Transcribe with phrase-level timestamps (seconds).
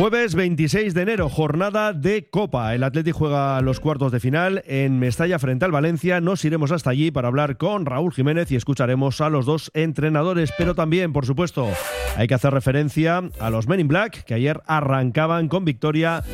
[0.00, 2.74] Jueves 26 de enero, jornada de Copa.
[2.74, 6.22] El Atleti juega los cuartos de final en Mestalla frente al Valencia.
[6.22, 10.54] Nos iremos hasta allí para hablar con Raúl Jiménez y escucharemos a los dos entrenadores.
[10.56, 11.68] Pero también, por supuesto,
[12.16, 16.24] hay que hacer referencia a los Men in Black que ayer arrancaban con victoria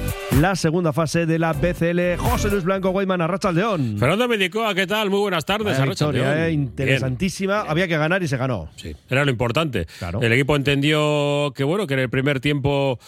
[0.41, 2.19] la segunda fase de la BCL.
[2.19, 3.97] José Luis Blanco, Guayman, Arrachaldeón.
[3.99, 5.11] Fernando Medicoa, ¿qué tal?
[5.11, 5.83] Muy buenas tardes.
[5.83, 7.63] Victoria, eh, interesantísima.
[7.63, 8.69] Había que ganar y se ganó.
[8.77, 9.87] Sí, era lo importante.
[9.99, 10.23] Claro.
[10.23, 13.01] El equipo entendió que bueno, que en el primer tiempo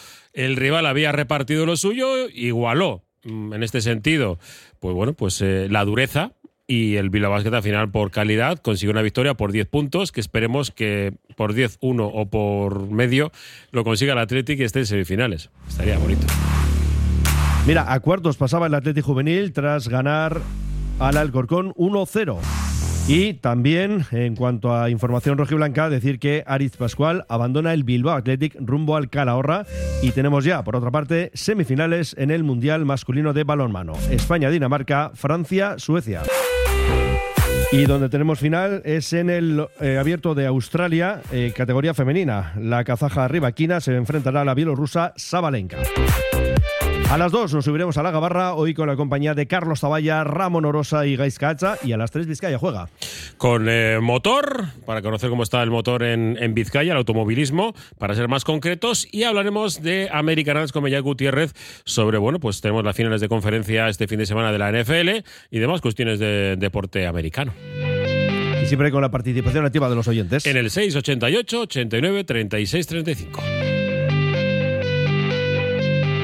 [0.45, 4.39] el rival había repartido lo suyo, igualó mm, en este sentido,
[4.79, 6.31] pues bueno, pues eh, la dureza
[6.65, 10.21] y el Bilbao Basket al final por calidad consiguió una victoria por 10 puntos que
[10.21, 13.31] esperemos que por 10-1 o por medio
[13.71, 15.49] lo consiga el Athletic y esté en semifinales.
[15.67, 16.25] Estaría bonito.
[17.67, 20.41] Mira, a cuartos pasaba el Atleti Juvenil tras ganar
[20.99, 22.68] al Alcorcón 1-0.
[23.09, 28.55] Y también, en cuanto a información rojiblanca, decir que Ariz Pascual abandona el Bilbao Athletic
[28.59, 29.65] rumbo al Calahorra
[30.03, 33.93] y tenemos ya, por otra parte, semifinales en el Mundial Masculino de Balonmano.
[34.11, 36.21] España-Dinamarca, Francia-Suecia.
[37.71, 42.53] Y donde tenemos final es en el eh, abierto de Australia, eh, categoría femenina.
[42.59, 45.77] La kazaja rivaquina se enfrentará a la bielorrusa Sabalenka.
[47.09, 50.23] A las 2 nos subiremos a la Gabarra, hoy con la compañía de Carlos Zavalla,
[50.23, 52.87] Ramón Orosa y Gaisca Hacha, y a las 3 Vizcaya juega.
[53.37, 58.13] Con eh, motor, para conocer cómo está el motor en, en, Vizcaya, el automovilismo, para
[58.13, 61.53] ser más concretos, y hablaremos de American Arts con Mellac Gutiérrez
[61.83, 65.25] sobre, bueno, pues tenemos las finales de conferencia este fin de semana de la NFL
[65.49, 67.53] y demás cuestiones de deporte americano.
[68.61, 70.45] Y siempre con la participación activa de los oyentes.
[70.45, 73.41] En el 688 89 36 35.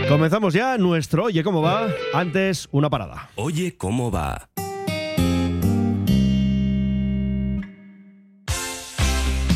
[0.08, 1.90] Comenzamos ya nuestro Oye cómo va.
[2.14, 3.30] Antes, una parada.
[3.36, 4.50] Oye cómo va.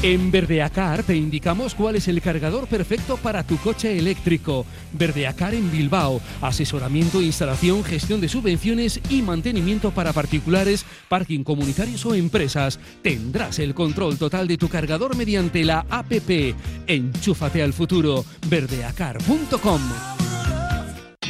[0.01, 4.65] En Verdeacar te indicamos cuál es el cargador perfecto para tu coche eléctrico.
[4.93, 6.21] Verdeacar en Bilbao.
[6.41, 12.79] Asesoramiento, instalación, gestión de subvenciones y mantenimiento para particulares, parking comunitarios o empresas.
[13.03, 16.55] Tendrás el control total de tu cargador mediante la APP.
[16.87, 18.23] Enchúfate al futuro.
[18.47, 20.18] Verdeacar.com.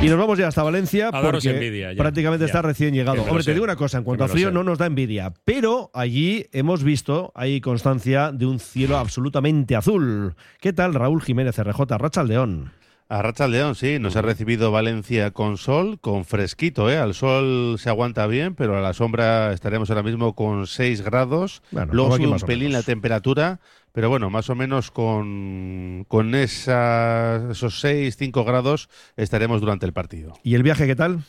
[0.00, 1.98] Y nos vamos ya hasta Valencia A daros porque envidia, ya.
[2.00, 2.46] prácticamente Ya.
[2.46, 3.20] está recién llegado.
[3.24, 6.46] Hombre, te digo una cosa, en cuanto a frío no nos da envidia, pero allí
[6.52, 10.36] hemos visto, hay constancia de un cielo absolutamente azul.
[10.60, 12.70] ¿Qué tal Raúl Jiménez RJ, Rachaldeón?
[13.10, 16.98] A Racha León, sí, nos ha recibido Valencia con sol, con fresquito, ¿eh?
[16.98, 21.62] Al sol se aguanta bien, pero a la sombra estaremos ahora mismo con 6 grados.
[21.70, 23.60] Bueno, Luego sube un pelín la temperatura,
[23.92, 30.34] pero bueno, más o menos con, con esos 6, 5 grados estaremos durante el partido.
[30.42, 31.24] ¿Y el viaje qué tal?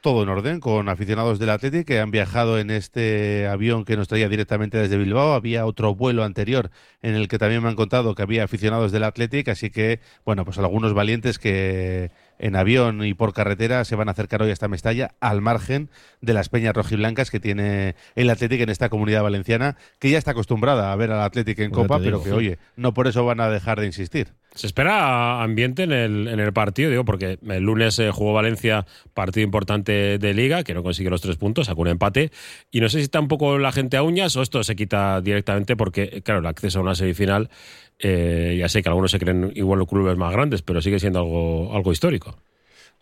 [0.00, 4.08] todo en orden con aficionados del Athletic que han viajado en este avión que nos
[4.08, 5.34] traía directamente desde Bilbao.
[5.34, 6.70] Había otro vuelo anterior
[7.02, 10.44] en el que también me han contado que había aficionados del Athletic, así que, bueno,
[10.44, 12.10] pues algunos valientes que
[12.40, 15.90] en avión y por carretera se van a acercar hoy hasta Mestalla, al margen
[16.20, 20.32] de las peñas rojiblancas que tiene el Athletic en esta comunidad valenciana, que ya está
[20.32, 23.50] acostumbrada a ver al Athletic en Copa, pero que, oye, no por eso van a
[23.50, 24.28] dejar de insistir.
[24.54, 28.84] Se espera ambiente en el, en el partido, digo, porque el lunes eh, jugó Valencia,
[29.14, 32.32] partido importante de Liga, que no consigue los tres puntos, sacó un empate.
[32.70, 35.20] Y no sé si está un poco la gente a uñas o esto se quita
[35.20, 37.48] directamente, porque, claro, el acceso a una semifinal,
[38.00, 41.20] eh, ya sé que algunos se creen igual los clubes más grandes, pero sigue siendo
[41.20, 42.36] algo, algo histórico.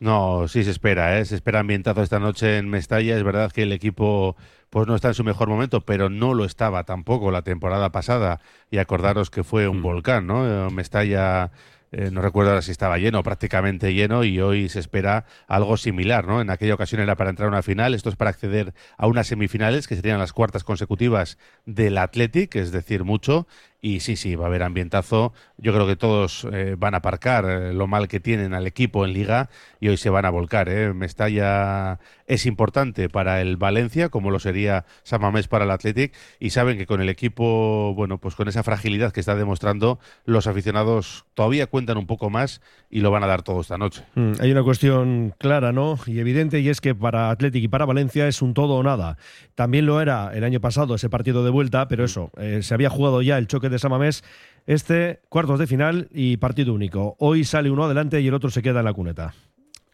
[0.00, 1.24] No, sí se espera, ¿eh?
[1.24, 3.16] se espera ambientado esta noche en Mestalla.
[3.16, 4.36] Es verdad que el equipo
[4.70, 8.40] pues no está en su mejor momento, pero no lo estaba tampoco la temporada pasada.
[8.70, 9.82] Y acordaros que fue un mm.
[9.82, 10.70] volcán, ¿no?
[10.70, 11.50] Mestalla
[11.90, 16.26] eh, no recuerdo ahora si estaba lleno, prácticamente lleno, y hoy se espera algo similar,
[16.26, 16.40] ¿no?
[16.40, 19.26] En aquella ocasión era para entrar a una final, esto es para acceder a unas
[19.28, 23.46] semifinales, que serían las cuartas consecutivas del Athletic, es decir, mucho,
[23.80, 25.32] y sí, sí, va a haber ambientazo.
[25.56, 29.04] Yo creo que todos eh, van a aparcar eh, lo mal que tienen al equipo
[29.04, 30.68] en liga y hoy se van a volcar.
[30.68, 30.92] ¿eh?
[30.92, 36.76] Mestalla es importante para el Valencia, como lo sería Samamés para el Athletic, y saben
[36.76, 41.68] que con el equipo, bueno, pues con esa fragilidad que está demostrando, los aficionados todavía
[41.68, 42.60] cuentan un poco más
[42.90, 44.02] y lo van a dar todo esta noche.
[44.16, 45.98] Mm, hay una cuestión clara, ¿no?
[46.06, 49.18] Y evidente, y es que para Athletic y para Valencia es un todo o nada.
[49.54, 53.22] También lo era el año pasado ese partido de vuelta, pero eso, se había jugado
[53.22, 54.24] ya el choque de Samamés,
[54.66, 57.16] este cuartos de final y partido único.
[57.18, 59.34] Hoy sale uno adelante y el otro se queda en la cuneta.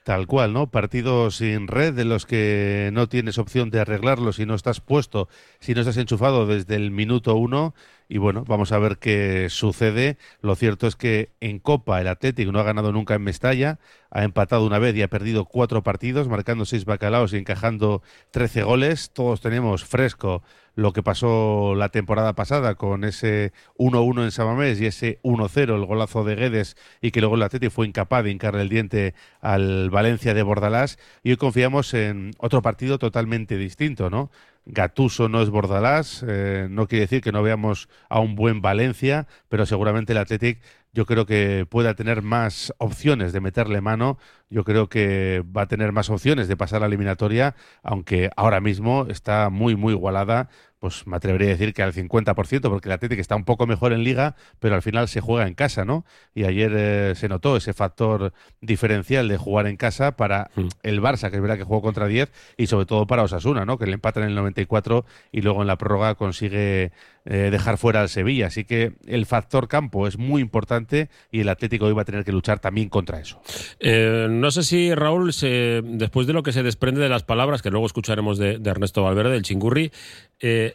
[0.05, 0.71] Tal cual, ¿no?
[0.71, 5.31] Partido sin red de los que no tienes opción de arreglarlo si no estás puesto,
[5.61, 7.75] si no estás enchufado desde el minuto uno.
[8.07, 10.19] Y bueno, vamos a ver qué sucede.
[10.43, 13.79] Lo cierto es que en Copa el Atlético no ha ganado nunca en Mestalla,
[14.11, 18.63] ha empatado una vez y ha perdido cuatro partidos, marcando seis bacalaos y encajando trece
[18.63, 19.11] goles.
[19.11, 20.43] Todos tenemos fresco
[20.75, 25.85] lo que pasó la temporada pasada con ese 1-1 en Samamés y ese 1-0, el
[25.85, 29.91] golazo de Guedes y que luego el Atleti fue incapaz de hincarle el diente al
[29.91, 34.31] Valencia de Bordalás y hoy confiamos en otro partido totalmente distinto, ¿no?
[34.67, 39.27] Gatuso no es Bordalás, eh, no quiere decir que no veamos a un buen Valencia,
[39.49, 40.61] pero seguramente el Athletic
[40.95, 44.17] yo creo que pueda tener más opciones de meterle mano,
[44.55, 48.61] yo creo que va a tener más opciones de pasar a la eliminatoria, aunque ahora
[48.61, 50.49] mismo está muy, muy igualada,
[50.79, 53.93] pues me atrevería a decir que al 50%, porque el Atlético está un poco mejor
[53.93, 56.05] en liga, pero al final se juega en casa, ¿no?
[56.35, 60.69] Y ayer eh, se notó ese factor diferencial de jugar en casa para hmm.
[60.83, 63.77] el Barça, que es verdad que jugó contra 10, y sobre todo para Osasuna, ¿no?
[63.77, 66.93] Que le empatan en el 94 y luego en la prórroga consigue
[67.27, 68.49] eh, dejar fuera al Sevilla.
[68.49, 72.23] Así que el factor campo es muy importante y el Atlético hoy va a tener
[72.23, 73.41] que luchar también contra eso.
[73.81, 77.71] Eh, no sé si Raúl, después de lo que se desprende de las palabras que
[77.71, 79.93] luego escucharemos de, Ernesto Valverde, del Chingurri,
[80.41, 80.75] eh,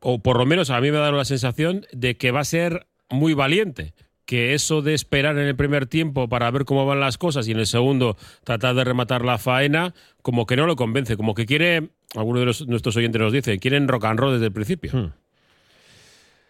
[0.00, 2.44] o por lo menos a mí me ha dado la sensación de que va a
[2.44, 3.94] ser muy valiente
[4.26, 7.52] que eso de esperar en el primer tiempo para ver cómo van las cosas y
[7.52, 11.46] en el segundo tratar de rematar la faena, como que no lo convence, como que
[11.46, 14.90] quiere, alguno de nuestros oyentes nos dice, quieren rock and roll desde el principio.
[14.92, 15.12] Hmm.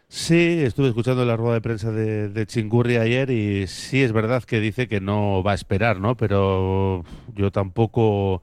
[0.08, 4.44] Sí, estuve escuchando la rueda de prensa de, de, Chingurri ayer y sí es verdad
[4.44, 6.16] que dice que no va a esperar, ¿no?
[6.16, 8.42] Pero yo tampoco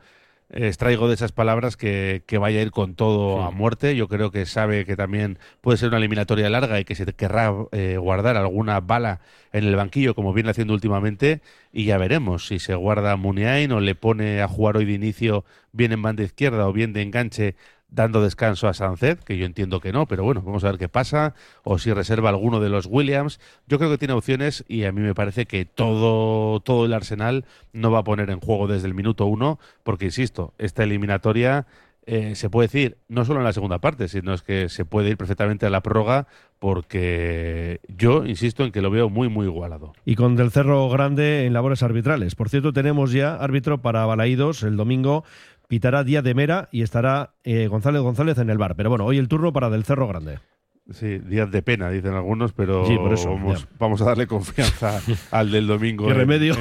[0.54, 3.96] extraigo de esas palabras que, vaya a ir con todo a muerte.
[3.96, 7.54] Yo creo que sabe que también puede ser una eliminatoria larga y que se querrá
[7.72, 11.42] eh, guardar alguna bala en el banquillo, como viene haciendo últimamente,
[11.72, 14.94] y ya veremos si se guarda a Muniain o le pone a jugar hoy de
[14.94, 17.56] inicio bien en banda izquierda o bien de enganche
[17.94, 20.90] dando descanso a Sancet, que yo entiendo que no, pero bueno, vamos a ver qué
[20.90, 23.40] pasa, o si reserva alguno de los Williams.
[23.68, 27.46] Yo creo que tiene opciones y a mí me parece que todo, todo el Arsenal
[27.72, 31.68] no va a poner en juego desde el minuto uno, porque insisto, esta eliminatoria
[32.06, 35.12] eh, se puede decir, no solo en la segunda parte, sino es que se puede
[35.12, 36.28] ir perfectamente a la prórroga
[36.60, 39.94] porque yo insisto en que lo veo muy, muy igualado.
[40.06, 42.36] Y con Del Cerro Grande en labores arbitrales.
[42.36, 45.24] Por cierto, tenemos ya árbitro para Balaídos el domingo
[45.68, 48.76] pitará Díaz de Mera y estará eh, González González en el bar.
[48.76, 50.40] Pero bueno, hoy el turno para Del Cerro Grande.
[50.92, 52.84] Sí, días de pena, dicen algunos, pero
[53.80, 55.02] vamos, a darle confianza
[55.32, 56.08] al del domingo.
[56.08, 56.56] ¿Qué remedio?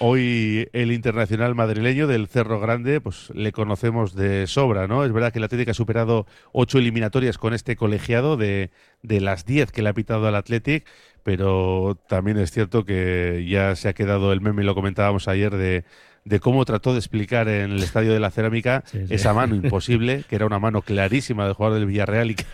[0.00, 5.04] Hoy el internacional madrileño del Cerro Grande, pues le conocemos de sobra, ¿no?
[5.04, 9.46] Es verdad que la Atlético ha superado ocho eliminatorias con este colegiado de, de las
[9.46, 10.84] 10 que le ha pitado al Athletic,
[11.24, 15.84] pero también es cierto que ya se ha quedado el meme, lo comentábamos ayer, de,
[16.24, 20.36] de cómo trató de explicar en el Estadio de la Cerámica esa mano imposible, que
[20.36, 22.44] era una mano clarísima del jugador del Villarreal y que,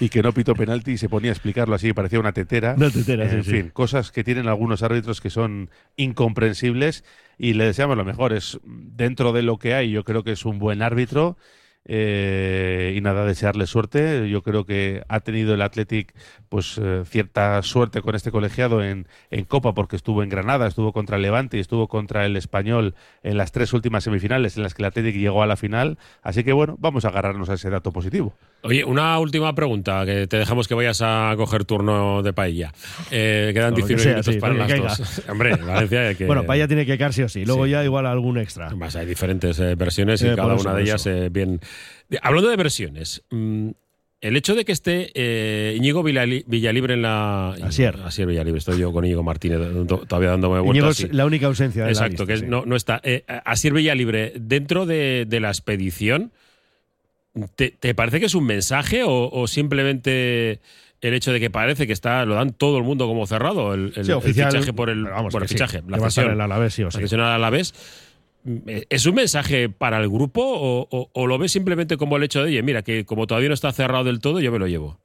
[0.00, 2.74] y que no pitó penalti y se ponía a explicarlo así, parecía una tetera.
[2.76, 7.04] Una tetera, en sí, fin, cosas que tienen algunos árbitros que son incomprensibles
[7.38, 8.32] y le deseamos lo mejor.
[8.32, 11.36] Es dentro de lo que hay, yo creo que es un buen árbitro.
[11.86, 14.28] Eh, y nada, desearle suerte.
[14.28, 16.14] Yo creo que ha tenido el Athletic
[16.48, 20.92] pues eh, cierta suerte con este colegiado en, en, Copa porque estuvo en Granada, estuvo
[20.92, 24.74] contra el Levante y estuvo contra el Español en las tres últimas semifinales en las
[24.74, 25.98] que el Athletic llegó a la final.
[26.22, 28.34] Así que bueno, vamos a agarrarnos a ese dato positivo.
[28.64, 32.72] Oye, una última pregunta, que te dejamos que vayas a coger turno de paella.
[33.10, 34.88] Eh, quedan 19 sea, minutos sí, para las caiga.
[34.88, 35.22] dos.
[35.28, 36.24] Hombre, Valencia hay que...
[36.24, 37.72] Bueno, paella tiene que caer sí o sí, luego sí.
[37.72, 38.70] ya igual algún extra.
[38.74, 41.60] Más hay diferentes eh, versiones y cada una de ellas eh, bien...
[42.22, 43.68] Hablando de versiones, mmm,
[44.24, 47.50] el hecho de que esté eh, Íñigo Villalibre en la.
[47.62, 47.96] Asier.
[48.02, 49.58] Asier Villalibre, estoy yo con Íñigo Martínez
[50.08, 50.98] todavía dándome vueltas.
[50.98, 52.46] Íñigo es la única ausencia de Exacto, la lista, que sí.
[52.50, 53.02] no, no, está.
[53.04, 56.32] Eh, Asier Villalibre, dentro de, de la expedición,
[57.56, 60.60] ¿te, ¿te, parece que es un mensaje o, o, simplemente
[61.00, 63.74] el hecho de que parece que está lo dan todo el mundo como cerrado?
[63.74, 65.04] El, el, sí, oficial, el fichaje por el.
[65.04, 66.98] vamos, bueno, fichaje, sí, la cesión, el Alavés, sí o sí.
[66.98, 67.74] La cesión al Alavés.
[68.90, 72.40] ¿Es un mensaje para el grupo o, o, o, lo ves simplemente como el hecho
[72.40, 74.98] de, oye, mira, que como todavía no está cerrado del todo, yo me lo llevo?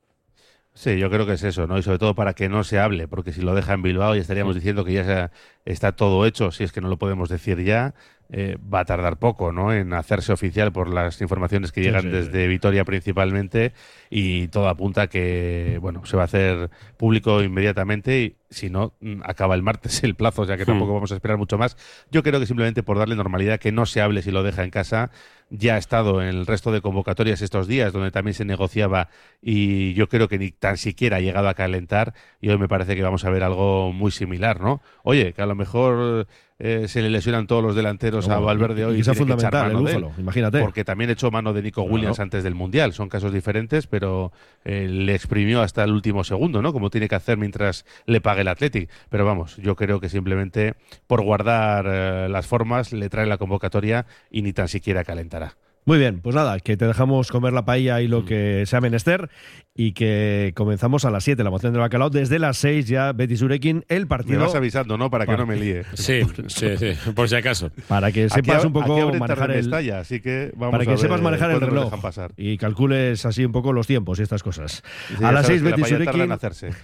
[0.74, 1.78] Sí, yo creo que es eso, ¿no?
[1.78, 4.22] Y sobre todo para que no se hable, porque si lo deja en Bilbao ya
[4.22, 5.32] estaríamos diciendo que ya
[5.66, 7.94] está todo hecho, si es que no lo podemos decir ya,
[8.32, 9.74] eh, va a tardar poco, ¿no?
[9.74, 13.74] En hacerse oficial por las informaciones que llegan sí, sí, desde Vitoria principalmente
[14.12, 18.94] y todo apunta que, bueno, se va a hacer público inmediatamente y si no,
[19.24, 21.76] acaba el martes el plazo, o sea que tampoco vamos a esperar mucho más.
[22.12, 24.70] Yo creo que simplemente por darle normalidad, que no se hable si lo deja en
[24.70, 25.10] casa,
[25.50, 29.10] ya ha estado en el resto de convocatorias estos días, donde también se negociaba
[29.42, 32.96] y yo creo que ni tan siquiera ha llegado a calentar y hoy me parece
[32.96, 34.82] que vamos a ver algo muy similar, ¿no?
[35.04, 36.28] Oye, que a lo mejor
[36.62, 38.98] eh, se le lesionan todos los delanteros no, a Valverde hoy.
[38.98, 40.60] Y, es fundamental, el Búfalo, imagínate.
[40.60, 42.92] Porque también echó mano de Nico Williams antes del Mundial.
[42.92, 44.34] Son casos diferentes, pero
[44.66, 46.74] eh, le exprimió hasta el último segundo, ¿no?
[46.74, 48.90] Como tiene que hacer mientras le pague el Athletic.
[49.10, 50.76] Pero vamos, yo creo que simplemente
[51.08, 55.56] por guardar eh, las formas le trae la convocatoria y ni tan siquiera calentará.
[55.90, 59.28] Muy bien, pues nada, que te dejamos comer la paella y lo que sea menester
[59.74, 62.12] y que comenzamos a las 7 la moción del bacalao.
[62.12, 64.38] Desde las 6 ya Betis Urequín, el partido.
[64.38, 65.10] Me vas avisando, ¿no?
[65.10, 65.40] Para que para...
[65.40, 65.86] no me líe.
[65.96, 67.72] Sí, sí, sí, por si acaso.
[67.88, 69.62] Para que sepas aquí, un poco manejar el.
[69.62, 72.34] Estalla, así que vamos para que a ver sepas manejar el reloj pasar.
[72.38, 74.84] y calcules así un poco los tiempos y estas cosas.
[75.08, 76.38] Sí, a las 6 Betis Urequín.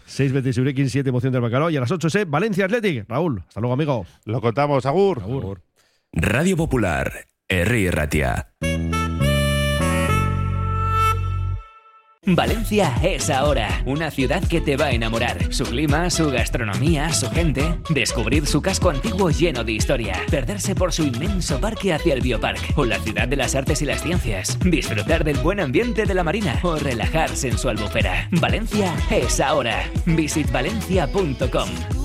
[0.06, 3.06] 6 Betis Urequín, 7 moción del bacalao y a las 8 es Valencia Athletic.
[3.08, 4.08] Raúl, hasta luego, amigo.
[4.26, 4.88] Lo contamos.
[4.88, 5.22] Agur.
[5.22, 5.62] Agur.
[6.12, 7.12] Radio Popular,
[7.48, 7.92] R.
[7.92, 8.50] Ratia.
[12.28, 15.54] Valencia es ahora, una ciudad que te va a enamorar.
[15.54, 17.78] Su clima, su gastronomía, su gente.
[17.92, 20.20] Descubrir su casco antiguo lleno de historia.
[20.32, 22.76] Perderse por su inmenso parque hacia el Biopark.
[22.78, 24.58] O la ciudad de las artes y las ciencias.
[24.62, 26.60] Disfrutar del buen ambiente de la marina.
[26.64, 28.28] O relajarse en su albufera.
[28.32, 29.88] Valencia es ahora.
[30.08, 32.05] Visitvalencia.com.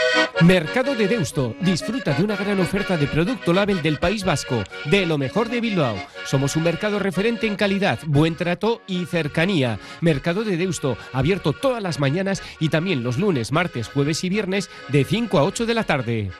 [0.43, 1.55] Mercado de Deusto.
[1.61, 5.61] Disfruta de una gran oferta de producto label del País Vasco, de lo mejor de
[5.61, 5.95] Bilbao.
[6.25, 9.79] Somos un mercado referente en calidad, buen trato y cercanía.
[10.01, 14.69] Mercado de Deusto, abierto todas las mañanas y también los lunes, martes, jueves y viernes
[14.89, 16.31] de 5 a 8 de la tarde.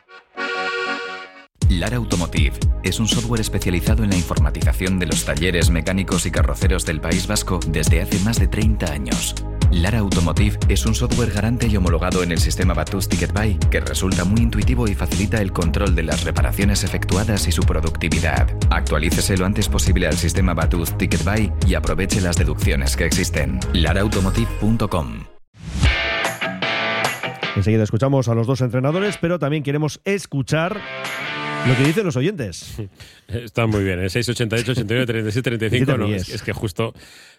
[1.70, 6.86] Lara Automotive es un software especializado en la informatización de los talleres mecánicos y carroceros
[6.86, 9.36] del País Vasco desde hace más de 30 años.
[9.72, 13.80] Lara Automotive es un software garante y homologado en el sistema Batus Ticket Buy que
[13.80, 18.50] resulta muy intuitivo y facilita el control de las reparaciones efectuadas y su productividad.
[18.70, 23.60] Actualícese lo antes posible al sistema Batus Ticket Buy y aproveche las deducciones que existen.
[23.74, 25.24] laraautomotive.com
[27.56, 30.80] Enseguida escuchamos a los dos entrenadores, pero también queremos escuchar
[31.68, 32.76] Lo que dicen los oyentes.
[33.28, 34.10] Está muy bien, ¿eh?
[34.10, 35.98] 688, 89, 37, 35.
[35.98, 36.94] No, es, es, que justo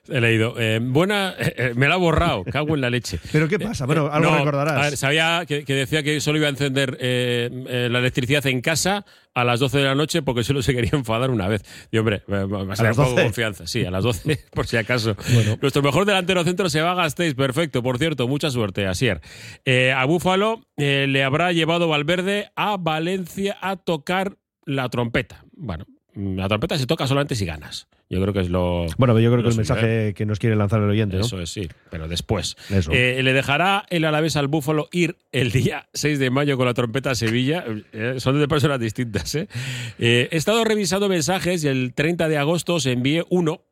[0.09, 0.55] he leído.
[0.59, 3.19] Eh, buena, eh, eh, me la ha borrado, cago en la leche.
[3.31, 3.87] ¿Pero qué pasa?
[3.87, 4.75] Bueno, algo no, recordarás.
[4.75, 9.05] A ver, sabía que, que, decía que solo iba a encender la electricidad en casa
[9.35, 11.63] a las 12 de la noche porque solo se quería enfadar una vez.
[11.91, 13.67] Y hombre, me, me a un poco confianza.
[13.67, 15.17] Sí, a las 12, por si acaso.
[15.33, 15.59] Bueno.
[15.61, 17.83] Nuestro mejor delantero centro se va a Gasteiz, perfecto.
[17.83, 19.21] Por cierto, mucha suerte, Asier.
[19.65, 25.45] Eh, a Búfalo eh, le habrá llevado Valverde a Valencia a tocar la trompeta.
[25.53, 27.87] Bueno, la trompeta se toca solamente si ganas.
[28.11, 28.87] Yo creo que es lo.
[28.99, 31.25] Bueno, yo creo que el mensaje que nos quiere lanzar el oyente, ¿no?
[31.25, 32.57] Eso es, sí, pero después.
[32.91, 36.75] Eh, le dejará el Alavés al Búfalo ir el día 6 de mayo con la
[36.75, 37.65] trompeta a Sevilla.
[37.93, 39.49] Eh, son de personas distintas, ¿eh?
[39.99, 40.29] ¿eh?
[40.31, 43.63] He estado revisando mensajes y el 30 de agosto se envié uno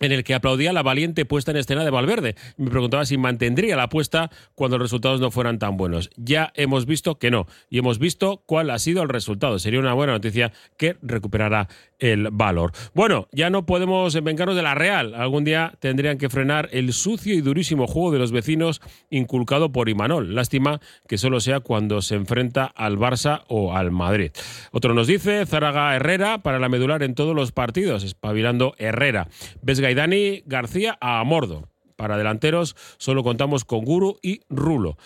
[0.00, 2.34] en el que aplaudía la valiente puesta en escena de Valverde.
[2.56, 6.10] Me preguntaba si mantendría la apuesta cuando los resultados no fueran tan buenos.
[6.16, 9.58] Ya hemos visto que no, y hemos visto cuál ha sido el resultado.
[9.58, 11.68] Sería una buena noticia que recuperará
[12.00, 12.72] el valor.
[12.94, 15.14] Bueno, ya no podemos vengarnos de la Real.
[15.14, 18.80] Algún día tendrían que frenar el sucio y durísimo juego de los vecinos
[19.10, 20.34] inculcado por Imanol.
[20.34, 24.32] Lástima que solo sea cuando se enfrenta al Barça o al Madrid.
[24.72, 29.28] Otro nos dice, Zaraga Herrera para la medular en todos los partidos, espabilando Herrera.
[29.62, 31.68] Vesga y Dani García a Mordo.
[31.96, 34.96] Para delanteros solo contamos con Guru y Rulo.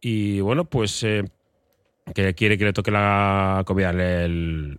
[0.00, 1.24] Y bueno, pues eh,
[2.12, 4.78] que quiere que le toque la comida en,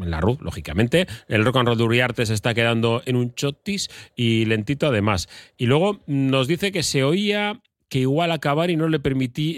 [0.00, 1.06] la RUD, lógicamente.
[1.28, 5.28] El rock and roll de Uriarte se está quedando en un chotis y lentito además.
[5.56, 9.00] Y luego nos dice que se oía que igual acabar y no le,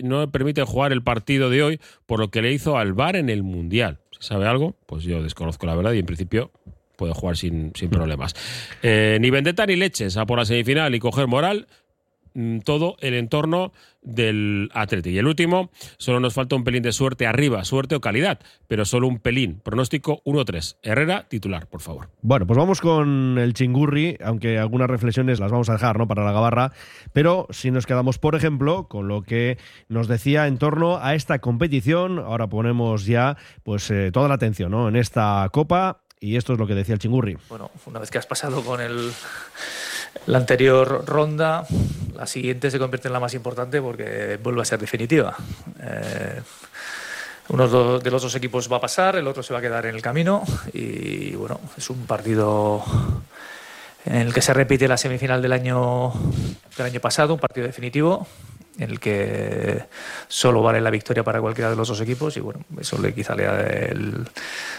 [0.02, 3.14] no le permite jugar el partido de hoy por lo que le hizo al VAR
[3.14, 4.00] en el Mundial.
[4.10, 4.74] ¿Se sabe algo?
[4.86, 6.50] Pues yo desconozco la verdad y en principio
[6.96, 8.34] puede jugar sin, sin problemas.
[8.82, 11.68] Eh, ni vendetta ni leches a por la semifinal y coger moral
[12.64, 13.72] todo el entorno
[14.02, 15.10] del Atleti.
[15.10, 18.84] Y el último, solo nos falta un pelín de suerte arriba, suerte o calidad, pero
[18.84, 19.60] solo un pelín.
[19.62, 20.76] Pronóstico 1-3.
[20.82, 22.10] Herrera, titular, por favor.
[22.22, 26.06] Bueno, pues vamos con el chingurri, aunque algunas reflexiones las vamos a dejar ¿no?
[26.06, 26.72] para la gabarra,
[27.12, 31.38] pero si nos quedamos, por ejemplo, con lo que nos decía en torno a esta
[31.38, 34.88] competición, ahora ponemos ya pues eh, toda la atención ¿no?
[34.88, 37.36] en esta copa y esto es lo que decía el chingurri.
[37.48, 39.12] Bueno, una vez que has pasado con el
[40.26, 41.66] la anterior ronda,
[42.14, 45.36] la siguiente se convierte en la más importante porque vuelve a ser definitiva.
[45.80, 46.40] Eh,
[47.48, 49.94] uno de los dos equipos va a pasar, el otro se va a quedar en
[49.94, 50.42] el camino
[50.72, 52.82] y bueno, es un partido
[54.06, 56.12] en el que se repite la semifinal del año,
[56.76, 58.26] del año pasado, un partido definitivo
[58.78, 59.84] en el que
[60.28, 63.34] solo vale la victoria para cualquiera de los dos equipos y bueno, eso le quizá
[63.34, 64.28] le da el...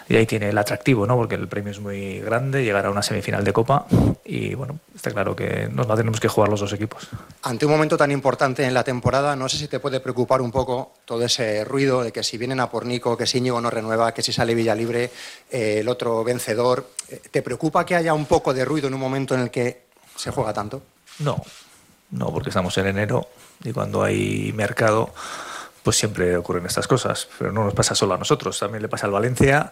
[0.10, 1.16] y ahí tiene el atractivo, ¿no?
[1.16, 3.86] Porque el premio es muy grande, llegar a una semifinal de Copa
[4.26, 7.08] y bueno, está claro que nos la tenemos que jugar los dos equipos.
[7.44, 10.52] Ante un momento tan importante en la temporada, no sé si te puede preocupar un
[10.52, 13.70] poco todo ese ruido de que si vienen a por Nico, que si Íñigo no
[13.70, 15.12] renueva, que si sale Villalibre,
[15.50, 16.90] eh, el otro vencedor,
[17.32, 20.32] ¿te preocupa que haya un poco de ruido en un momento en el que se
[20.32, 20.82] juega tanto?
[21.20, 21.42] No,
[22.12, 23.28] no, porque estamos en enero
[23.64, 25.14] y cuando hay mercado,
[25.84, 27.28] pues siempre ocurren estas cosas.
[27.38, 29.72] Pero no nos pasa solo a nosotros, también le pasa al Valencia,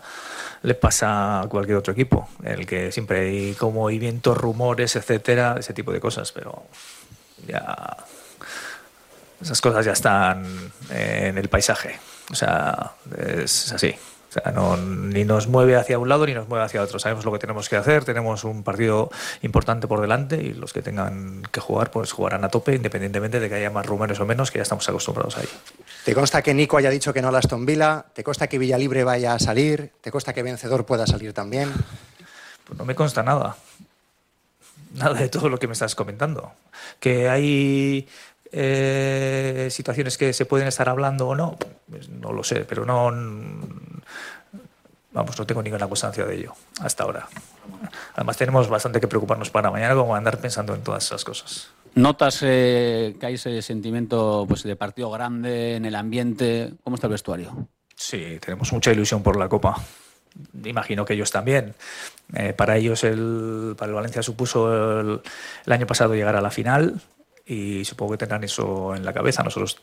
[0.62, 5.56] le pasa a cualquier otro equipo, en el que siempre hay como movimientos, rumores, etcétera,
[5.60, 6.32] ese tipo de cosas.
[6.32, 6.66] Pero
[7.48, 7.98] ya.
[9.42, 12.00] Esas cosas ya están en el paisaje.
[12.32, 13.94] O sea, es así.
[14.36, 16.98] O sea, no, ni nos mueve hacia un lado ni nos mueve hacia otro.
[16.98, 19.12] Sabemos lo que tenemos que hacer, tenemos un partido
[19.44, 23.48] importante por delante y los que tengan que jugar, pues jugarán a tope, independientemente de
[23.48, 25.48] que haya más rumores o menos, que ya estamos acostumbrados ahí.
[26.04, 28.06] ¿Te consta que Nico haya dicho que no a Aston Villa?
[28.12, 29.92] ¿Te consta que Villalibre vaya a salir?
[30.02, 31.72] ¿Te consta que Vencedor pueda salir también?
[32.66, 33.56] Pues no me consta nada.
[34.96, 36.54] Nada de todo lo que me estás comentando.
[37.00, 38.08] Que hay
[38.52, 41.58] eh, situaciones que se pueden estar hablando o no,
[41.90, 43.12] pues no lo sé, pero no.
[45.14, 47.28] Vamos, no tengo ninguna constancia de ello hasta ahora.
[48.16, 51.70] Además, tenemos bastante que preocuparnos para mañana, como andar pensando en todas esas cosas.
[51.96, 56.74] ¿Notas eh, que hay ese sentimiento pues, de partido grande en el ambiente?
[56.84, 57.68] ¿Cómo está el vestuario?
[57.96, 59.76] Sí, tenemos mucha ilusión por la Copa.
[60.64, 61.76] Imagino que ellos también.
[62.34, 65.22] Eh, para ellos, el, para el Valencia supuso el,
[65.66, 67.00] el año pasado llegar a la final
[67.46, 69.44] y supongo que tendrán eso en la cabeza.
[69.44, 69.80] Nosotros,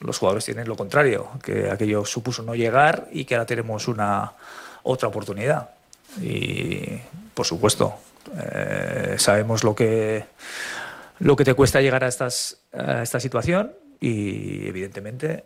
[0.00, 4.32] los jugadores, tienen lo contrario, que aquello supuso no llegar y que ahora tenemos una
[4.82, 5.70] otra oportunidad.
[6.20, 6.98] Y,
[7.34, 7.94] por supuesto,
[8.36, 10.24] eh, sabemos lo que,
[11.18, 15.44] lo que te cuesta llegar a, estas, a esta situación y, evidentemente,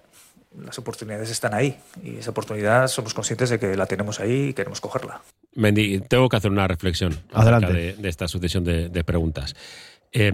[0.58, 4.52] las oportunidades están ahí y esa oportunidad somos conscientes de que la tenemos ahí y
[4.54, 5.22] queremos cogerla.
[5.54, 7.72] Mendy, tengo que hacer una reflexión Adelante.
[7.72, 9.56] De, de, esta sucesión de, de preguntas.
[10.12, 10.30] Eh,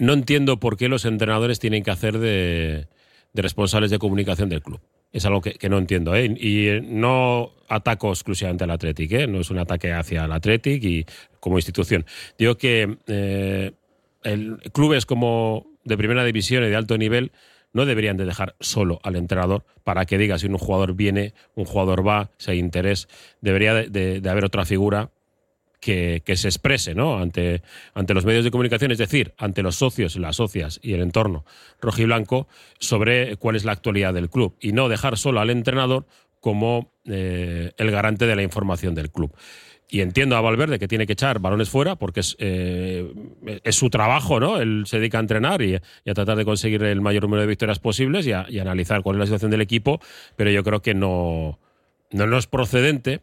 [0.00, 2.88] no entiendo por qué los entrenadores tienen que hacer de,
[3.32, 4.80] de responsables de comunicación del club.
[5.12, 6.14] es algo que, no entiendo.
[6.14, 6.24] ¿eh?
[6.24, 9.26] Y no ataco exclusivamente al Athletic, ¿eh?
[9.26, 11.06] no es un ataque hacia el Athletic y
[11.38, 12.04] como institución.
[12.38, 13.72] Digo que eh,
[14.72, 17.32] clubes como de primera división y de alto nivel
[17.72, 21.64] no deberían de dejar solo al entrenador para que diga si un jugador viene, un
[21.64, 23.08] jugador va, si hay interés.
[23.40, 25.10] Debería de haber otra figura
[25.80, 27.62] que, se exprese ante,
[27.94, 31.44] ante los medios de comunicación, es decir, ante los socios, las socias y el entorno
[31.80, 32.46] rojiblanco,
[32.78, 36.06] sobre cuál es la actualidad del club y no dejar solo al entrenador
[36.40, 39.34] como eh, el garante de la información del club.
[39.92, 43.12] Y entiendo a Valverde que tiene que echar balones fuera porque es, eh,
[43.70, 44.58] su trabajo, ¿no?
[44.60, 47.80] Él se dedica a entrenar y, a tratar de conseguir el mayor número de victorias
[47.80, 50.00] posibles y a, analizar cuál es la situación del equipo,
[50.36, 51.58] pero yo creo que no
[52.12, 53.22] es procedente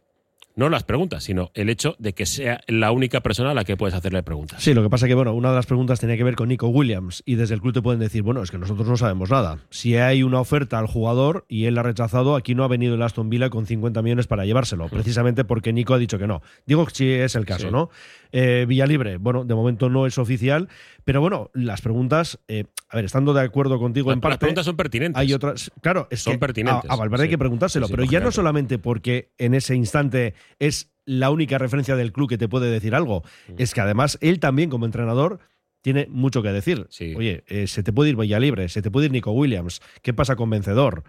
[0.57, 3.77] no las preguntas, sino el hecho de que sea la única persona a la que
[3.77, 4.61] puedes hacerle preguntas.
[4.61, 6.49] Sí, lo que pasa es que, bueno, una de las preguntas tenía que ver con
[6.49, 9.29] Nico Williams y desde el club te pueden decir, bueno, es que nosotros no sabemos
[9.29, 9.59] nada.
[9.69, 12.95] Si hay una oferta al jugador y él la ha rechazado, aquí no ha venido
[12.95, 16.41] el Aston Villa con 50 millones para llevárselo, precisamente porque Nico ha dicho que no.
[16.65, 17.91] Digo que sí es el caso, ¿no?
[18.31, 20.69] Eh, Villalibre, bueno, de momento no es oficial,
[21.07, 24.33] pero bueno, las preguntas, eh, a ver, estando de acuerdo contigo en parte.
[24.33, 25.17] Las preguntas son pertinentes.
[25.17, 26.91] Hay otras, claro, son pertinentes.
[26.91, 31.29] A, Valverde hay que preguntárselo, pero ya no solamente porque en ese instante es la
[31.29, 33.53] única referencia del club que te puede decir algo, mm.
[33.57, 35.39] es que además él también como entrenador
[35.81, 36.89] tiene mucho que decir.
[37.15, 40.35] Oye, eh, se te puede ir Villalibre, se te puede ir Nico Williams, ¿qué pasa
[40.35, 41.05] con Vencedor?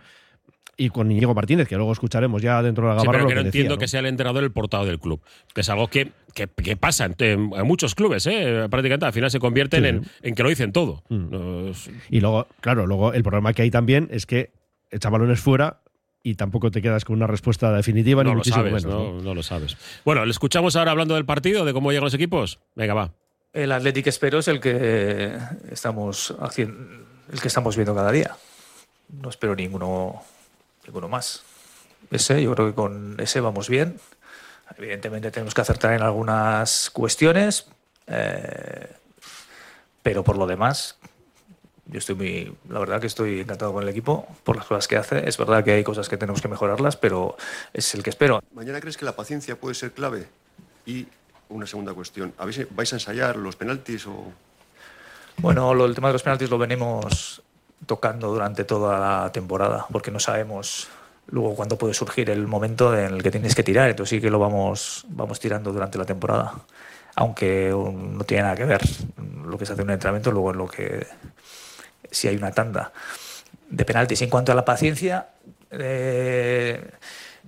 [0.81, 3.19] Y con Diego Martínez, que luego escucharemos ya dentro de la gabarra.
[3.19, 5.21] Sí, pero que no entiendo que sea el entrenador el portado del club.
[5.53, 8.69] Que es algo que, que, pasa en, muchos clubes, ¿eh?
[8.71, 11.03] prácticamente al final se convierten en, en, que lo dicen todo.
[11.09, 11.73] Mm.
[12.11, 14.53] Y luego, claro, luego el problema que hay también es que
[14.93, 15.81] echa balones fuera
[16.23, 18.87] y tampoco te quedas con una respuesta definitiva ni muchísimo menos.
[18.87, 19.35] No, ¿no?
[19.35, 19.77] lo sabes.
[20.05, 22.61] Bueno, le escuchamos ahora hablando del partido, de cómo llegan los equipos.
[22.77, 23.11] Venga, va.
[23.53, 25.37] El Athletic espero es el que
[25.73, 26.77] estamos haciendo,
[27.33, 28.37] el que estamos viendo cada día.
[29.09, 30.23] No espero ninguno
[30.89, 31.43] ninguno más.
[32.11, 34.01] Ese, yo creo que con ese vamos bien.
[34.77, 37.67] Evidentemente tenemos que acertar en algunas cuestiones,
[38.07, 38.89] eh,
[40.03, 40.99] pero por lo demás,
[41.87, 44.97] yo estoy muy, la verdad que estoy encantado con el equipo por las cosas que
[44.97, 45.29] hace.
[45.29, 47.37] Es verdad que hay cosas que tenemos que mejorarlas, pero
[47.73, 48.43] es el que espero.
[48.55, 50.27] ¿Mañana crees que la paciencia puede ser clave?
[50.87, 51.07] Y
[51.51, 52.35] una segunda cuestión,
[52.71, 54.33] ¿vais a ensayar los penaltis o...?
[55.39, 57.43] Bueno, lo, el tema de los penaltis lo venimos
[57.87, 60.89] tocando durante toda la temporada, porque no sabemos
[61.31, 63.91] luego cuándo puede surgir el momento en el que tienes que tirar.
[63.91, 66.55] Entonces sí que lo vamos, vamos tirando durante la temporada.
[67.17, 68.81] Aunque no tiene nada que ver
[69.45, 71.07] lo que se hace en un entrenamiento, luego en lo que
[72.11, 72.93] si hay una tanda
[73.69, 74.23] de penaltis.
[74.23, 75.29] En cuanto a la paciencia,
[75.71, 76.91] eh,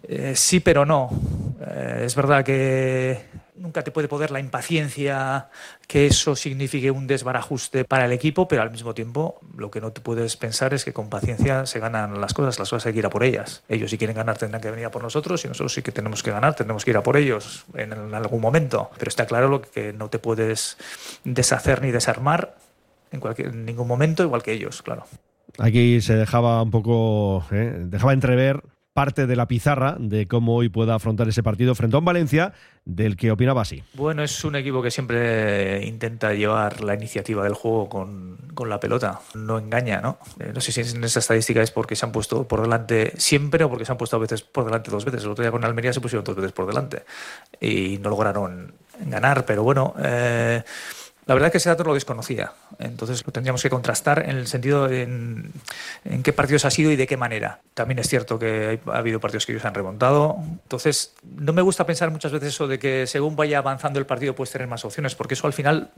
[0.02, 1.10] eh, sí, pero no.
[1.66, 3.20] Eh, es verdad que
[3.60, 5.48] nunca te puede poder la impaciencia
[5.86, 9.92] que eso signifique un desbarajuste para el equipo, pero al mismo tiempo lo que no
[9.92, 13.00] te puedes pensar es que con paciencia se ganan las cosas, las cosas hay que
[13.00, 13.62] ir a por ellas.
[13.68, 16.22] Ellos si quieren ganar tendrán que venir a por nosotros y nosotros sí que tenemos
[16.22, 18.90] que ganar, tenemos que ir a por ellos en, algún momento.
[18.98, 20.78] Pero está claro lo que no te puedes
[21.24, 22.56] deshacer ni desarmar
[23.12, 25.04] en, cualquier, ningún momento, igual que ellos, claro.
[25.58, 27.74] Aquí se dejaba un poco, ¿eh?
[27.86, 28.62] dejaba entrever
[28.92, 32.52] parte de la pizarra de cómo hoy pueda afrontar ese partido frente a un Valencia
[32.84, 33.84] del que opinaba así.
[33.94, 38.80] Bueno, es un equipo que siempre intenta llevar la iniciativa del juego con, con la
[38.80, 39.20] pelota.
[39.34, 40.18] No engaña, ¿no?
[40.40, 43.64] Eh, no sé si en esa estadística es porque se han puesto por delante siempre
[43.64, 45.22] o porque se han puesto a veces por delante dos veces.
[45.24, 47.04] El otro día con Almería se pusieron dos veces por delante
[47.60, 48.74] y no lograron
[49.06, 49.94] ganar, pero bueno.
[50.02, 50.62] Eh,
[51.30, 54.48] la verdad es que ese dato lo desconocía, entonces lo tendríamos que contrastar en el
[54.48, 55.52] sentido de en,
[56.24, 57.60] qué partidos ha sido y de qué manera.
[57.72, 61.86] También es cierto que ha habido partidos que ellos han remontado, entonces no me gusta
[61.86, 65.14] pensar muchas veces eso de que según vaya avanzando el partido puedes tener más opciones,
[65.14, 65.92] porque eso al final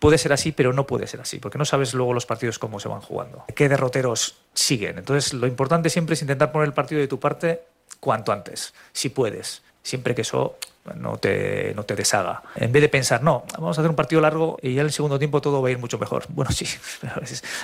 [0.00, 2.80] puede ser así, pero no puede ser así, porque no sabes luego los partidos cómo
[2.80, 4.98] se van jugando, qué derroteros siguen.
[4.98, 7.62] Entonces lo importante siempre es intentar poner el partido de tu parte
[8.00, 10.58] cuanto antes, si puedes, siempre que eso
[10.96, 12.42] no te, no te deshaga.
[12.56, 14.92] En vez de pensar, no, vamos a hacer un partido largo y ya en el
[14.92, 16.24] segundo tiempo todo va a ir mucho mejor.
[16.32, 16.64] Bueno, sí,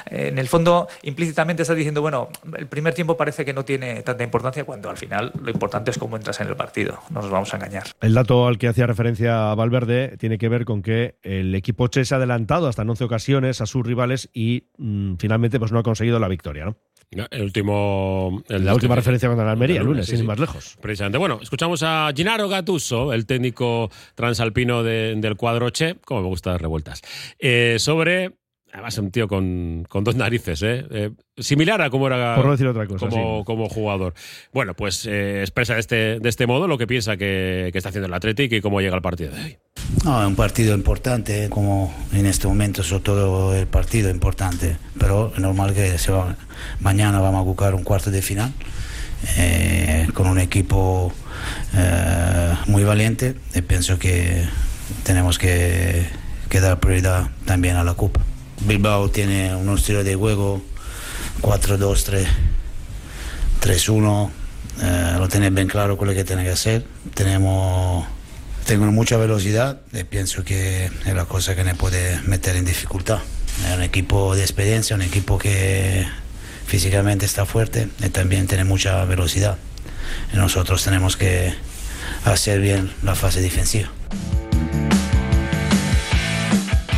[0.07, 4.23] en el fondo implícitamente estás diciendo, bueno, el primer tiempo parece que no tiene tanta
[4.23, 7.53] importancia cuando al final lo importante es cómo entras en el partido, no nos vamos
[7.55, 7.85] a engañar.
[8.01, 12.05] El dato al que hacía referencia Valverde tiene que ver con que el equipo Che
[12.05, 15.79] se ha adelantado hasta en 11 ocasiones a sus rivales y mm, finalmente pues no
[15.79, 16.77] ha conseguido la victoria, ¿no?
[17.11, 18.43] El último.
[18.49, 20.77] la última referencia contra la Almería, el lunes, sin ir más lejos.
[20.81, 21.17] Precisamente.
[21.17, 26.61] Bueno, escuchamos a Gennaro Gattuso, el técnico transalpino del cuadro Che, como me gusta las
[26.61, 27.03] revueltas,
[27.39, 28.33] eh, sobre.
[28.71, 30.85] Además, un tío con, dos narices, ¿eh?
[30.91, 31.11] ¿eh?
[31.39, 34.13] Similar a cómo era Por decir otra cosa, como, como jugador.
[34.53, 37.89] Bueno, pues eh, expresa de este, de este modo lo que piensa que, que está
[37.89, 39.59] haciendo el Atlético y cómo llega el partido de hoy.
[40.05, 45.33] No, es un partido importante, como en este momento es todo el partido importante, pero
[45.35, 45.97] es normal que
[46.81, 48.53] mañana vamos a buscar un cuarto de final
[49.37, 51.13] eh, con un equipo
[51.75, 53.35] eh, muy valiente.
[53.55, 54.47] Y pienso que
[55.05, 56.07] tenemos que,
[56.49, 58.21] que dar prioridad también a la Copa.
[58.61, 60.63] Bilbao tiene un estilo de juego
[61.43, 62.27] 4-2-3
[63.61, 64.31] 3-1
[64.81, 66.85] eh, lo tiene bien claro con lo que tiene que hacer.
[67.15, 68.07] Tenemos
[68.69, 73.21] tengo mucha velocidad y pienso que es la cosa que me puede meter en dificultad.
[73.67, 76.07] Es un equipo de experiencia un equipo que
[76.67, 79.57] físicamente está fuerte y también tiene mucha velocidad.
[80.35, 81.55] Y nosotros tenemos que
[82.27, 83.89] hacer bien la fase defensiva.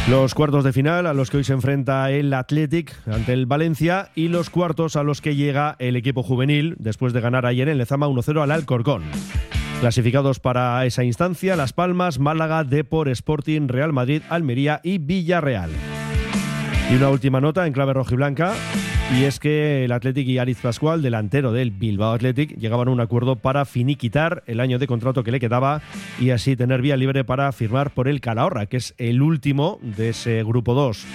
[0.09, 4.11] Los cuartos de final a los que hoy se enfrenta el Athletic ante el Valencia
[4.17, 7.79] y los cuartos a los que llega el equipo juvenil después de ganar ayer en
[7.79, 9.05] Lezama 1-0 al Alcorcón.
[9.81, 15.71] Clasificados para esa instancia Las Palmas, Málaga, Depor, Sporting, Real Madrid, Almería y Villarreal.
[16.93, 18.53] Y una última nota en clave rojiblanca
[19.19, 23.01] y es que el Athletic y Ariz Pascual, delantero del Bilbao Athletic, llegaban a un
[23.01, 25.81] acuerdo para finiquitar el año de contrato que le quedaba
[26.21, 30.11] y así tener vía libre para firmar por el Calahorra, que es el último de
[30.11, 31.07] ese grupo 2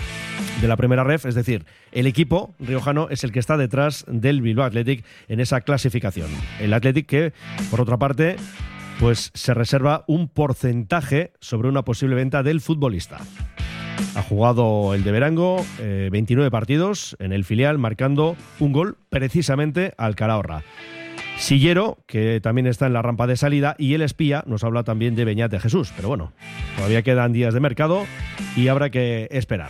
[0.61, 4.41] de la primera ref, es decir, el equipo riojano es el que está detrás del
[4.41, 6.29] Bilbao Athletic en esa clasificación.
[6.59, 7.33] El Athletic que,
[7.69, 8.37] por otra parte,
[8.99, 13.19] pues se reserva un porcentaje sobre una posible venta del futbolista.
[14.15, 20.15] Ha jugado el de Verango 29 partidos en el filial, marcando un gol precisamente al
[20.15, 20.63] Calahorra.
[21.37, 25.15] Sillero, que también está en la rampa de salida, y el espía nos habla también
[25.15, 25.91] de Beñat de Jesús.
[25.95, 26.31] Pero bueno,
[26.77, 28.05] todavía quedan días de mercado
[28.55, 29.69] y habrá que esperar.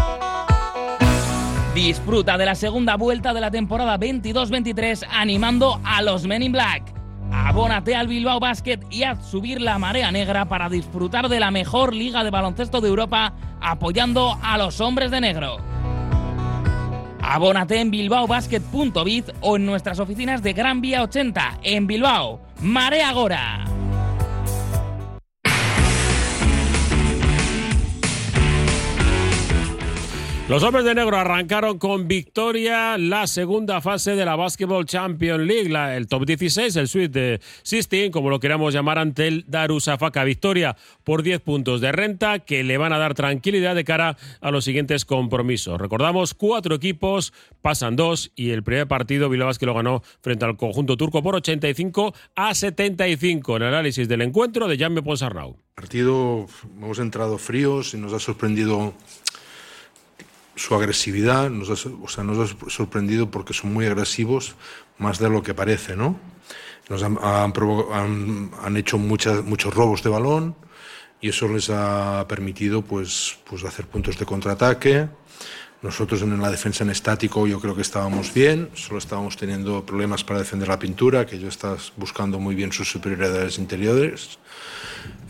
[1.73, 6.83] Disfruta de la segunda vuelta de la temporada 22-23 animando a los Men in Black.
[7.31, 11.95] Abónate al Bilbao Basket y haz subir la marea negra para disfrutar de la mejor
[11.95, 15.57] liga de baloncesto de Europa apoyando a los hombres de negro.
[17.21, 22.41] Abónate en bilbaobasket.biz o en nuestras oficinas de Gran Vía 80 en Bilbao.
[22.59, 23.70] Marea Gora.
[30.49, 35.73] Los hombres de negro arrancaron con victoria la segunda fase de la Basketball Champions League,
[35.95, 40.25] el top 16, el Sweet de 16, como lo queramos llamar, ante el Darussafaka.
[40.25, 40.75] Victoria
[41.05, 44.65] por 10 puntos de renta que le van a dar tranquilidad de cara a los
[44.65, 45.79] siguientes compromisos.
[45.79, 50.57] Recordamos, cuatro equipos, pasan dos y el primer partido Bilbao Basket lo ganó frente al
[50.57, 53.55] conjunto turco por 85 a 75.
[53.55, 55.55] En análisis del encuentro de Jaime Ponsarnau.
[55.75, 58.93] partido hemos entrado fríos y nos ha sorprendido
[60.61, 64.55] su agresividad, nos ha, o sea, nos ha sorprendido porque son muy agresivos,
[64.99, 66.19] más de lo que parece, ¿no?
[66.89, 70.55] Han hecho muchas, muchos robos de balón
[71.19, 75.07] y eso les ha permitido pues, pues hacer puntos de contraataque.
[75.81, 80.23] Nosotros en la defensa en estático yo creo que estábamos bien, solo estábamos teniendo problemas
[80.23, 84.37] para defender la pintura, que yo estás buscando muy bien sus superioridades interiores.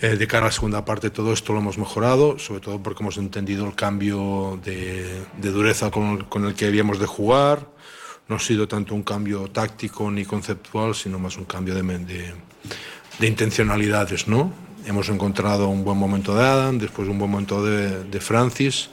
[0.01, 3.01] Eh, de cara a la segunda parte todo esto lo hemos mejorado, sobre todo porque
[3.01, 7.69] hemos entendido el cambio de, de dureza con el, con el que habíamos de jugar.
[8.27, 12.33] No ha sido tanto un cambio táctico ni conceptual, sino más un cambio de, de,
[13.19, 14.51] de intencionalidades, ¿no?
[14.85, 18.89] Hemos encontrado un buen momento de Adam, después un buen momento de, de Francis,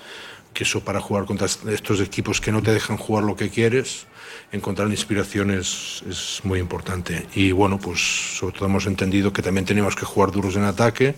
[0.58, 4.08] que eso para jugar contra estos equipos que no te dejan jugar lo que quieres,
[4.50, 7.28] encontrar inspiración es, es muy importante.
[7.32, 11.14] Y bueno, pues sobre todo hemos entendido que también teníamos que jugar duros en ataque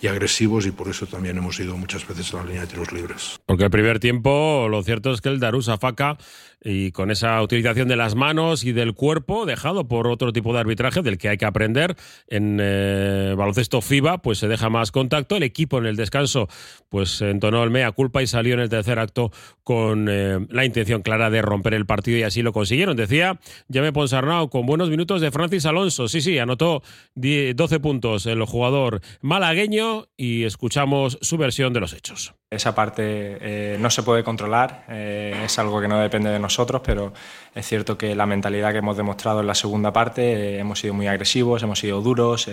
[0.00, 2.92] y agresivos y por eso también hemos ido muchas veces a la línea de tiros
[2.92, 3.40] libres.
[3.46, 6.18] Porque el primer tiempo, lo cierto es que el Darussa Faca
[6.62, 10.60] y con esa utilización de las manos y del cuerpo, dejado por otro tipo de
[10.60, 11.96] arbitraje del que hay que aprender
[12.28, 15.36] en eh, baloncesto FIBA, pues se deja más contacto.
[15.36, 16.48] El equipo en el descanso,
[16.88, 19.30] pues entonó el mea culpa y salió en el tercer acto
[19.62, 22.96] con eh, la intención clara de romper el partido y así lo consiguieron.
[22.96, 23.38] Decía
[23.72, 26.08] Jaime Ponsarnau con buenos minutos de Francis Alonso.
[26.08, 26.82] Sí, sí, anotó
[27.14, 29.85] 12 puntos el jugador malagueño
[30.16, 32.34] y escuchamos su versión de los hechos.
[32.48, 33.02] Esa parte
[33.40, 37.12] eh, no se puede controlar, eh, es algo que no depende de nosotros, pero
[37.52, 40.94] es cierto que la mentalidad que hemos demostrado en la segunda parte, eh, hemos sido
[40.94, 42.48] muy agresivos, hemos sido duros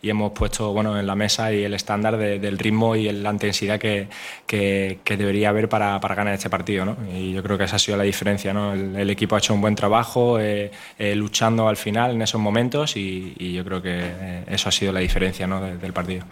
[0.00, 3.78] y hemos puesto bueno, en la mesa y el estándar del ritmo y la intensidad
[3.78, 4.08] que,
[4.46, 6.86] que, debería haber para, para, ganar este partido.
[6.86, 6.96] ¿no?
[7.12, 8.54] Y yo creo que esa ha sido la diferencia.
[8.54, 8.72] ¿no?
[8.72, 10.38] El, equipo ha hecho un buen trabajo
[10.98, 15.00] luchando al final en esos momentos y, y yo creo que eso ha sido la
[15.00, 15.60] diferencia ¿no?
[15.60, 16.24] del partido.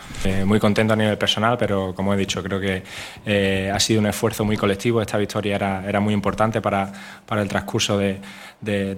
[0.46, 2.82] muy contento a nivel personal, pero como he dicho, creo que
[3.24, 5.00] eh, ha sido un esfuerzo muy colectivo.
[5.00, 6.92] Esta victoria era, muy importante para,
[7.30, 8.20] el transcurso de,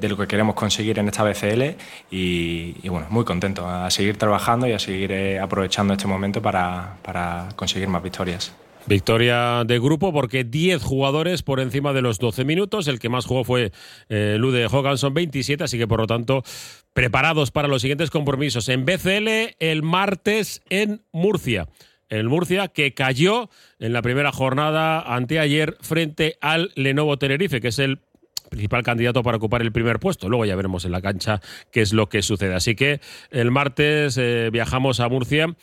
[0.09, 1.77] lo que queremos conseguir en esta BCL
[2.11, 6.97] y, bueno, muy contento a seguir trabajando y a seguir eh, aprovechando este momento para,
[7.03, 8.53] para conseguir más victorias.
[8.87, 12.87] Victoria de grupo porque 10 jugadores por encima de los 12 minutos.
[12.87, 13.73] El que más jugó fue
[14.09, 16.43] eh, Lude Hoganson, 27, así que por lo tanto
[16.93, 18.69] preparados para los siguientes compromisos.
[18.69, 21.67] En BCL el martes en Murcia
[22.19, 27.79] el Murcia, que cayó en la primera jornada anteayer frente al Lenovo Tenerife, que es
[27.79, 28.01] el
[28.51, 30.29] principal candidato para ocupar el primer puesto.
[30.29, 31.41] Luego ya veremos en la cancha
[31.73, 32.55] qué es lo que sucede.
[32.55, 33.01] Así que
[33.31, 35.55] el martes eh, viajamos a Murcia.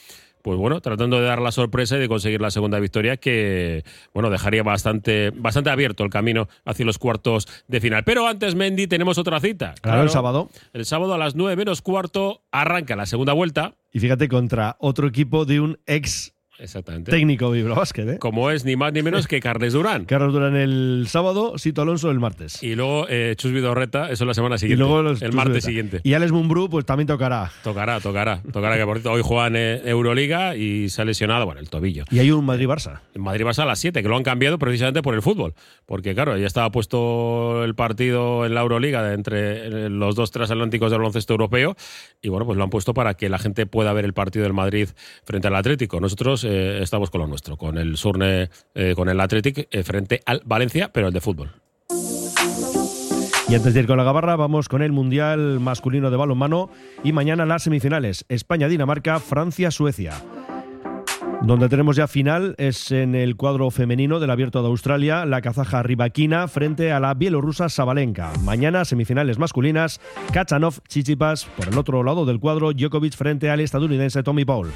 [0.42, 4.32] Pues bueno, tratando de dar la sorpresa y de conseguir la segunda victoria que, bueno,
[4.32, 8.04] dejaría bastante, bastante abierto el camino hacia los cuartos de final.
[8.04, 9.76] Pero antes, Mendy, tenemos otra cita.
[9.82, 10.50] Claro, el sábado.
[10.74, 13.76] El sábado a las nueve menos cuarto arranca la segunda vuelta.
[13.94, 17.12] Y fíjate, contra otro equipo de un ex Exactamente.
[17.12, 18.18] Técnico Vibra Basket, ¿eh?
[18.20, 20.06] Como es ni más ni menos que Carles Durán.
[20.12, 22.62] Carlos Durán el sábado, Sito Alonso el martes.
[22.62, 24.84] Y luego eh, Chus Vidorreta, eso la semana siguiente.
[24.84, 26.02] Y luego el martes siguiente.
[26.04, 27.52] Y Alex Mumbrú, pues también tocará.
[27.64, 28.42] Tocará, tocará.
[28.54, 31.70] Tocará, que por cierto hoy juega en eh, Euroliga y se ha lesionado, bueno, el
[31.70, 32.06] tobillo.
[32.12, 33.00] Y hay un Madrid-Barça.
[33.16, 35.56] Madrid-Barça a las 7, que lo han cambiado precisamente por el fútbol.
[35.88, 41.00] Porque, claro, ya estaba puesto el partido en la Euroliga entre los dos transatlánticos del
[41.00, 41.76] baloncesto europeo.
[42.22, 44.54] Y bueno, pues lo han puesto para que la gente pueda ver el partido del
[44.54, 44.90] Madrid
[45.24, 46.00] frente al Atlético.
[46.00, 50.22] Nosotros eh, estamos con los nuestro, con el Surne, eh, con el Athletic eh, frente
[50.26, 51.52] al Valencia, pero el de fútbol.
[53.48, 56.70] Y antes de ir con la gabarra, vamos con el Mundial masculino de balonmano
[57.04, 60.14] y mañana las semifinales: España-Dinamarca, Francia-Suecia.
[61.42, 65.82] Donde tenemos ya final es en el cuadro femenino del Abierto de Australia, la kazaja
[65.82, 68.32] Ribaquina frente a la bielorrusa Sabalenka.
[68.44, 70.00] Mañana semifinales masculinas,
[70.34, 74.72] Kachanov, Chichipas, por el otro lado del cuadro, Djokovic frente al estadounidense Tommy Paul.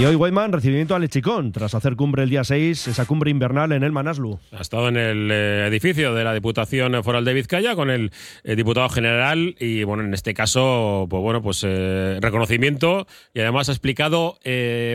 [0.00, 3.72] Y hoy Weidman, recibimiento al Lechicón, tras hacer cumbre el día 6, esa cumbre invernal
[3.72, 4.40] en el Manaslu.
[4.50, 8.10] Ha estado en el eh, edificio de la Diputación Foral de Vizcaya con el,
[8.42, 13.68] eh, diputado general y, bueno, en este caso, pues bueno, pues eh, reconocimiento y además
[13.68, 14.38] ha explicado,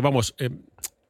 [0.02, 0.34] vamos,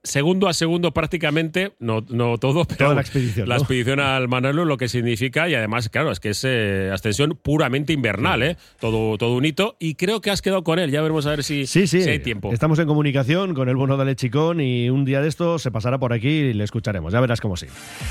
[0.06, 4.78] segundo a segundo prácticamente, no, no todo, pero la expedición, la expedición al Manalo, lo
[4.78, 8.58] que significa, y además, claro, es que es eh, ascensión puramente invernal, ¿eh?
[8.80, 11.44] Todo, todo un hito, y creo que has quedado con él, ya veremos a ver
[11.44, 12.02] si, sí, sí.
[12.02, 12.54] hay tiempo.
[12.54, 15.98] Estamos en comunicación con el bono de Lechicón y un día de esto se pasará
[15.98, 17.68] por aquí y le escucharemos, ya verás cómo sí.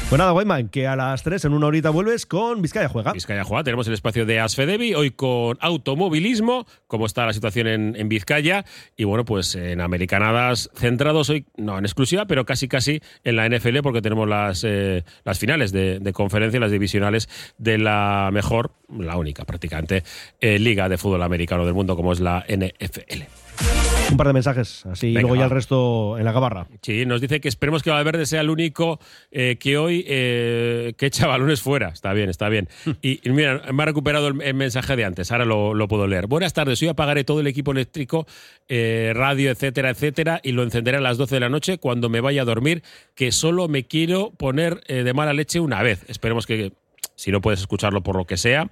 [0.08, 3.12] Pues nada, Weyman, que a las 3 en una horita vuelves con Vizcaya Juega.
[3.12, 7.96] Vizcaya Juega, tenemos el espacio de Asfedevi, hoy con automovilismo, cómo está la situación en,
[7.96, 8.64] en Vizcaya,
[8.96, 13.78] y bueno, pues en Americanadas centrados hoy, no, exclusiva, pero casi casi en la NFL
[13.82, 19.16] porque tenemos las, eh, las finales de, de, conferencia, las divisionales de la mejor, la
[19.16, 20.02] única prácticamente,
[20.40, 23.83] eh, liga de fútbol americano del mundo como es la NFL.
[24.10, 26.66] Un par de mensajes, así y luego ya el resto en la gabarra.
[26.82, 29.00] Sí, nos dice que esperemos que Valverde sea el único
[29.32, 31.88] eh, que hoy eh, que echa balones fuera.
[31.88, 32.68] Está bien, está bien.
[33.02, 36.26] y, mira, me ha recuperado el, mensaje de antes, ahora lo, puedo leer.
[36.26, 38.26] Buenas tardes, hoy apagaré todo el equipo eléctrico,
[38.68, 42.20] eh, radio, etcétera, etcétera, y lo encenderé a las 12 de la noche cuando me
[42.20, 42.82] vaya a dormir,
[43.14, 46.04] que solo me quiero poner de mala leche una vez.
[46.08, 46.72] Esperemos que,
[47.16, 48.70] si no puedes escucharlo por lo que sea,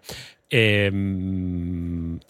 [0.48, 0.90] te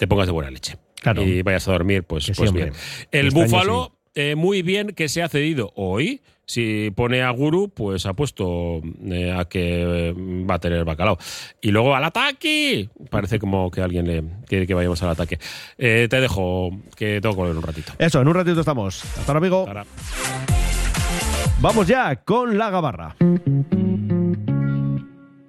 [0.06, 0.76] pongas de buena leche
[1.16, 2.72] y vayas a dormir, pues, pues bien.
[3.10, 6.20] El este Búfalo, eh, muy bien que se ha cedido hoy.
[6.44, 11.16] Si pone a Guru, pues ha puesto eh, a que eh, va a tener bacalao.
[11.60, 12.88] Y luego al ataque.
[13.10, 15.38] Parece como que alguien le quiere que vayamos al ataque.
[15.76, 17.92] te dejo que tengo que volver un ratito.
[17.98, 19.04] Eso, en un ratito estamos.
[19.04, 19.66] Hasta ahora, amigo.
[21.60, 23.14] Vamos ya con la gabarra.